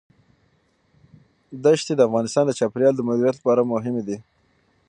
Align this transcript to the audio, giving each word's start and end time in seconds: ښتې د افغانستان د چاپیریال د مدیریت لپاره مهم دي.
ښتې 1.79 1.93
د 1.95 2.01
افغانستان 2.07 2.43
د 2.47 2.51
چاپیریال 2.59 2.93
د 2.95 3.01
مدیریت 3.07 3.35
لپاره 3.39 3.69
مهم 3.73 3.95
دي. 4.07 4.17